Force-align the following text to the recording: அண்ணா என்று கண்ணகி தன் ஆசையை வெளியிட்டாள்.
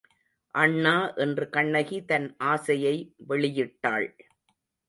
அண்ணா 0.55 0.93
என்று 1.15 1.49
கண்ணகி 1.49 1.99
தன் 2.05 2.27
ஆசையை 2.37 2.95
வெளியிட்டாள். 3.29 4.09